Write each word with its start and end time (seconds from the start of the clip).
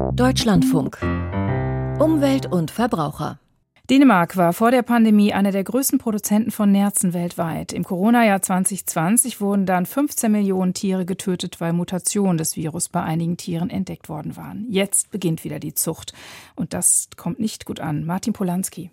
Deutschlandfunk. 0.00 0.98
Umwelt 1.98 2.46
und 2.46 2.70
Verbraucher. 2.70 3.38
Dänemark 3.90 4.36
war 4.36 4.52
vor 4.52 4.70
der 4.70 4.82
Pandemie 4.82 5.32
einer 5.32 5.52
der 5.52 5.62
größten 5.62 5.98
Produzenten 5.98 6.50
von 6.50 6.72
Nerzen 6.72 7.12
weltweit. 7.12 7.72
Im 7.72 7.84
Corona-Jahr 7.84 8.40
2020 8.40 9.40
wurden 9.40 9.66
dann 9.66 9.84
15 9.84 10.32
Millionen 10.32 10.74
Tiere 10.74 11.04
getötet, 11.04 11.60
weil 11.60 11.72
Mutationen 11.72 12.38
des 12.38 12.56
Virus 12.56 12.88
bei 12.88 13.02
einigen 13.02 13.36
Tieren 13.36 13.68
entdeckt 13.68 14.08
worden 14.08 14.36
waren. 14.36 14.66
Jetzt 14.70 15.10
beginnt 15.10 15.44
wieder 15.44 15.58
die 15.58 15.74
Zucht. 15.74 16.14
Und 16.56 16.72
das 16.72 17.08
kommt 17.16 17.38
nicht 17.38 17.66
gut 17.66 17.80
an. 17.80 18.04
Martin 18.04 18.32
Polanski. 18.32 18.90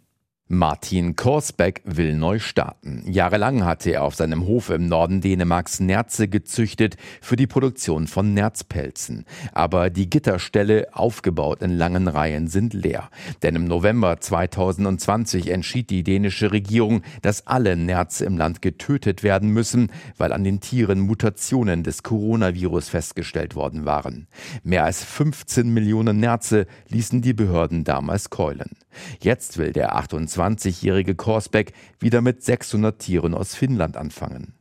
Martin 0.50 1.18
Korsbeck 1.18 1.82
will 1.84 2.16
neu 2.16 2.40
starten. 2.40 3.04
Jahrelang 3.06 3.66
hatte 3.66 3.92
er 3.92 4.04
auf 4.04 4.16
seinem 4.16 4.46
Hof 4.46 4.70
im 4.70 4.88
Norden 4.88 5.20
Dänemarks 5.20 5.82
Nerze 5.82 6.30
gezüchtet 6.30 6.96
für 7.20 7.36
die 7.36 7.48
Produktion 7.48 8.08
von 8.08 8.34
Nerzpelzen. 8.34 9.26
Aber 9.52 9.90
die 9.90 10.10
Gitterställe, 10.10 10.88
aufgebaut 10.94 11.62
in 11.62 11.72
langen 11.72 12.08
Reihen, 12.08 12.48
sind 12.48 12.74
leer. 12.74 13.10
Denn 13.44 13.58
im 13.58 13.66
November 13.66 14.22
2020 14.22 15.50
entschied 15.50 15.90
die 15.90 16.04
dänische 16.04 16.54
Regierung, 16.54 17.02
dass 17.22 17.46
alle 17.46 17.76
Nerze 17.76 18.24
im 18.24 18.38
Land 18.38 18.62
getötet 18.62 19.24
werden 19.24 19.50
müssen, 19.50 19.92
weil 20.18 20.32
an 20.32 20.46
den 20.46 20.62
Tieren 20.62 21.02
Mutationen 21.02 21.84
des 21.84 22.04
Coronavirus 22.04 22.88
festgestellt 22.88 23.56
worden 23.56 23.84
waren. 23.84 24.28
Mehr 24.64 24.86
als 24.86 25.04
15 25.04 25.74
Millionen 25.74 26.22
Nerze 26.22 26.68
ließen 26.88 27.22
die 27.22 27.34
Behörden 27.34 27.84
damals 27.84 28.30
keulen. 28.30 28.78
Jetzt 29.20 29.58
will 29.58 29.72
der 29.74 29.96
28-jährige 29.96 31.16
Korsbeck 31.16 31.74
wieder 32.00 32.22
mit 32.22 32.44
600 32.44 33.00
Tieren 33.00 33.34
aus 33.34 33.56
Finnland 33.56 33.98
anfangen. 33.98 34.54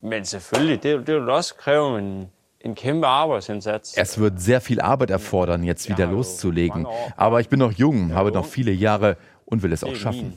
Es 3.96 4.18
wird 4.18 4.40
sehr 4.40 4.60
viel 4.60 4.80
Arbeit 4.80 5.10
erfordern, 5.10 5.62
jetzt 5.62 5.88
wieder 5.88 6.06
loszulegen. 6.06 6.86
Aber 7.16 7.40
ich 7.40 7.48
bin 7.48 7.58
noch 7.58 7.72
jung, 7.72 8.14
habe 8.14 8.32
noch 8.32 8.46
viele 8.46 8.72
Jahre 8.72 9.16
und 9.44 9.62
will 9.62 9.72
es 9.72 9.84
auch 9.84 9.94
schaffen. 9.94 10.34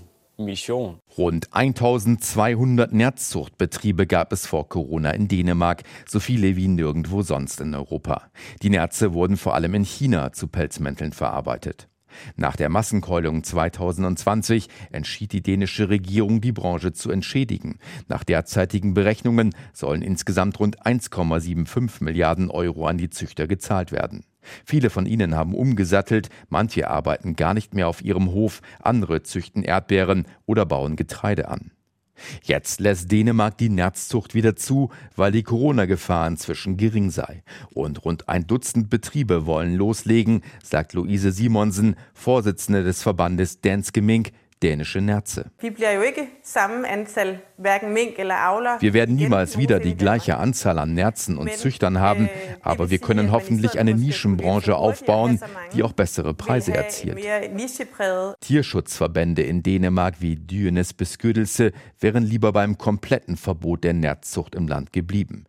Rund 1.17 1.53
1200 1.53 2.93
Nerzzuchtbetriebe 2.93 4.07
gab 4.07 4.31
es 4.31 4.47
vor 4.47 4.69
Corona 4.69 5.11
in 5.11 5.27
Dänemark, 5.27 5.83
so 6.07 6.21
viele 6.21 6.55
wie 6.55 6.69
nirgendwo 6.69 7.23
sonst 7.23 7.59
in 7.59 7.75
Europa. 7.75 8.23
Die 8.61 8.69
Nerze 8.69 9.13
wurden 9.13 9.35
vor 9.35 9.55
allem 9.55 9.73
in 9.73 9.83
China 9.83 10.31
zu 10.31 10.47
Pelzmänteln 10.47 11.11
verarbeitet. 11.11 11.88
Nach 12.35 12.55
der 12.55 12.69
Massenkeulung 12.69 13.43
2020 13.43 14.67
entschied 14.91 15.33
die 15.33 15.41
dänische 15.41 15.89
Regierung, 15.89 16.41
die 16.41 16.52
Branche 16.52 16.93
zu 16.93 17.11
entschädigen. 17.11 17.79
Nach 18.07 18.23
derzeitigen 18.23 18.93
Berechnungen 18.93 19.55
sollen 19.73 20.02
insgesamt 20.02 20.59
rund 20.59 20.85
1,75 20.85 22.03
Milliarden 22.03 22.49
Euro 22.49 22.87
an 22.87 22.97
die 22.97 23.09
Züchter 23.09 23.47
gezahlt 23.47 23.91
werden. 23.91 24.23
Viele 24.65 24.89
von 24.89 25.05
ihnen 25.05 25.35
haben 25.35 25.53
umgesattelt, 25.53 26.30
manche 26.49 26.89
arbeiten 26.89 27.35
gar 27.35 27.53
nicht 27.53 27.73
mehr 27.73 27.87
auf 27.87 28.03
ihrem 28.03 28.31
Hof, 28.31 28.61
andere 28.81 29.23
züchten 29.23 29.63
Erdbeeren 29.63 30.25
oder 30.45 30.65
bauen 30.65 30.95
Getreide 30.95 31.49
an. 31.49 31.71
Jetzt 32.43 32.79
lässt 32.79 33.11
Dänemark 33.11 33.57
die 33.57 33.69
Nerzzucht 33.69 34.33
wieder 34.33 34.55
zu, 34.55 34.89
weil 35.15 35.31
die 35.31 35.43
Corona-Gefahr 35.43 36.27
inzwischen 36.27 36.77
gering 36.77 37.09
sei. 37.09 37.43
Und 37.73 38.05
rund 38.05 38.29
ein 38.29 38.47
Dutzend 38.47 38.89
Betriebe 38.89 39.45
wollen 39.45 39.75
loslegen, 39.75 40.41
sagt 40.63 40.93
Luise 40.93 41.31
Simonsen, 41.31 41.95
Vorsitzende 42.13 42.83
des 42.83 43.01
Verbandes 43.01 43.61
Danske 43.61 44.01
Mink, 44.01 44.31
dänische 44.61 45.02
Nerze. 45.02 45.52
Wir 45.59 45.79
werden 48.93 49.15
niemals 49.15 49.57
wieder 49.57 49.79
die 49.79 49.95
gleiche 49.95 50.38
Anzahl 50.38 50.79
an 50.79 50.93
Nerzen 50.93 51.38
und 51.38 51.52
Züchtern 51.53 51.99
haben, 51.99 52.25
øh, 52.25 52.29
aber 52.61 52.89
wir 52.89 52.99
können 52.99 53.31
hoffentlich 53.31 53.80
eine 53.80 53.93
Nischenbranche 53.93 54.75
aufbauen, 54.75 55.39
die 55.73 55.83
auch 55.83 55.93
bessere 55.93 56.33
Preise 56.33 56.73
erzielt. 56.73 57.19
Tierschutzverbände 58.41 59.43
in 59.43 59.63
Dänemark 59.63 60.15
wie 60.19 60.35
Dyenes 60.35 60.93
Beskyttelse 60.93 61.71
wären 61.99 62.23
lieber 62.23 62.52
beim 62.52 62.77
kompletten 62.77 63.37
Verbot 63.37 63.83
der 63.83 63.93
Nerzzucht 63.93 64.55
im 64.55 64.67
Land 64.67 64.93
geblieben. 64.93 65.45